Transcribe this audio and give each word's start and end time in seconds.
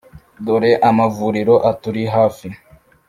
Dore 0.45 0.71
amavuriro 0.89 1.55
aturi 1.71 2.03
hafi 2.15 2.47